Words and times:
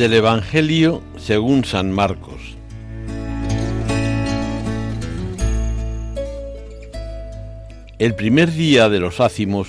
Del 0.00 0.14
Evangelio 0.14 1.02
según 1.18 1.66
San 1.66 1.92
Marcos. 1.92 2.56
El 7.98 8.14
primer 8.14 8.50
día 8.50 8.88
de 8.88 8.98
los 8.98 9.20
ácimos, 9.20 9.68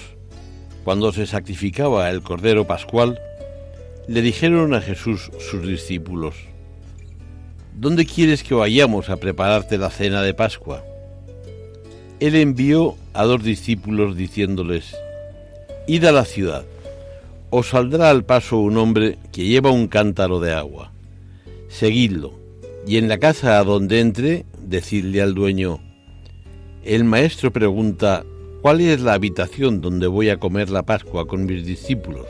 cuando 0.86 1.12
se 1.12 1.28
sacrificaba 1.28 2.10
el 2.10 2.22
Cordero 2.22 2.66
Pascual, 2.66 3.20
le 4.08 4.22
dijeron 4.22 4.74
a 4.74 4.80
Jesús 4.80 5.32
sus 5.38 5.68
discípulos, 5.68 6.36
¿Dónde 7.76 8.06
quieres 8.06 8.44
que 8.44 8.54
vayamos 8.54 9.10
a 9.10 9.18
prepararte 9.18 9.78
la 9.78 9.90
cena 9.90 10.22
de 10.22 10.34
Pascua? 10.34 10.82
Él 12.22 12.38
envió 12.38 12.96
a 13.14 13.26
dos 13.26 13.44
discípulos 13.44 14.16
diciéndoles, 14.16 14.96
Id 15.88 16.06
a 16.06 16.14
la 16.14 16.24
ciudad 16.24 16.64
os 17.52 17.68
saldrá 17.68 18.10
al 18.10 18.24
paso 18.24 18.60
un 18.60 18.78
hombre 18.78 19.20
que 19.34 19.44
lleva 19.44 19.72
un 19.72 19.88
cántaro 19.88 20.40
de 20.40 20.54
agua. 20.54 20.94
Seguidlo, 21.68 22.34
y 22.88 22.96
en 22.96 23.10
la 23.10 23.18
casa 23.18 23.60
a 23.60 23.64
donde 23.66 24.00
entre, 24.00 24.46
decidle 24.64 25.22
al 25.22 25.36
dueño, 25.36 25.82
el 26.86 27.04
maestro 27.04 27.52
pregunta, 27.52 28.24
¿cuál 28.62 28.80
es 28.80 29.02
la 29.02 29.14
habitación 29.14 29.82
donde 29.82 30.08
voy 30.08 30.30
a 30.30 30.38
comer 30.38 30.70
la 30.70 30.84
Pascua 30.84 31.28
con 31.28 31.46
mis 31.46 31.66
discípulos? 31.66 32.26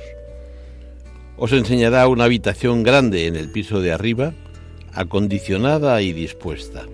Os 1.37 1.53
enseñará 1.53 2.07
una 2.07 2.23
habitación 2.23 2.81
grande 2.81 3.27
en 3.27 3.35
el 3.35 3.51
piso 3.51 3.79
de 3.79 3.91
arriba, 3.91 4.33
acondicionada 4.91 6.01
y 6.01 6.13
dispuesta. 6.13 6.85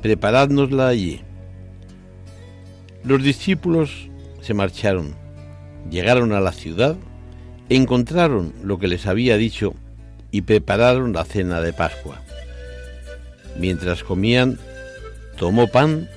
Preparádnosla 0.00 0.88
allí. 0.88 1.20
Los 3.04 3.22
discípulos 3.22 4.08
se 4.40 4.54
marcharon, 4.54 5.14
llegaron 5.90 6.32
a 6.32 6.40
la 6.40 6.52
ciudad 6.52 6.96
encontraron 7.70 8.52
lo 8.64 8.78
que 8.78 8.88
les 8.88 9.06
había 9.06 9.36
dicho 9.36 9.74
y 10.32 10.42
prepararon 10.42 11.12
la 11.12 11.24
cena 11.24 11.60
de 11.60 11.72
Pascua. 11.72 12.20
Mientras 13.58 14.02
comían, 14.02 14.58
tomó 15.38 15.68
pan 15.68 16.08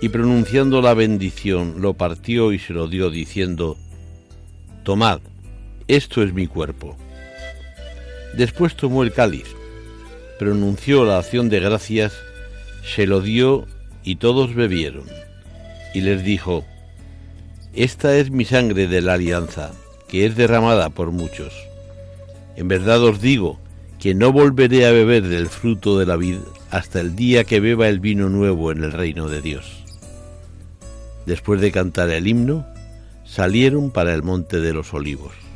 y 0.00 0.08
pronunciando 0.08 0.80
la 0.80 0.94
bendición 0.94 1.76
lo 1.80 1.94
partió 1.94 2.52
y 2.52 2.58
se 2.58 2.72
lo 2.72 2.88
dio 2.88 3.10
diciendo, 3.10 3.76
Tomad, 4.82 5.20
esto 5.88 6.22
es 6.22 6.32
mi 6.32 6.46
cuerpo. 6.46 6.96
Después 8.34 8.74
tomó 8.74 9.02
el 9.02 9.12
cáliz, 9.12 9.48
pronunció 10.38 11.04
la 11.04 11.18
acción 11.18 11.50
de 11.50 11.60
gracias, 11.60 12.14
se 12.82 13.06
lo 13.06 13.20
dio 13.20 13.66
y 14.04 14.16
todos 14.16 14.54
bebieron. 14.54 15.04
Y 15.94 16.00
les 16.00 16.24
dijo, 16.24 16.64
Esta 17.74 18.16
es 18.16 18.30
mi 18.30 18.46
sangre 18.46 18.86
de 18.86 19.02
la 19.02 19.14
alianza 19.14 19.72
que 20.08 20.26
es 20.26 20.36
derramada 20.36 20.90
por 20.90 21.10
muchos. 21.12 21.54
En 22.56 22.68
verdad 22.68 23.02
os 23.02 23.20
digo 23.20 23.58
que 23.98 24.14
no 24.14 24.32
volveré 24.32 24.86
a 24.86 24.92
beber 24.92 25.22
del 25.24 25.48
fruto 25.48 25.98
de 25.98 26.06
la 26.06 26.16
vid 26.16 26.38
hasta 26.70 27.00
el 27.00 27.16
día 27.16 27.44
que 27.44 27.60
beba 27.60 27.88
el 27.88 28.00
vino 28.00 28.28
nuevo 28.28 28.72
en 28.72 28.84
el 28.84 28.92
reino 28.92 29.28
de 29.28 29.42
Dios. 29.42 29.84
Después 31.26 31.60
de 31.60 31.72
cantar 31.72 32.10
el 32.10 32.26
himno, 32.26 32.66
salieron 33.24 33.90
para 33.90 34.14
el 34.14 34.22
monte 34.22 34.60
de 34.60 34.72
los 34.72 34.94
olivos. 34.94 35.47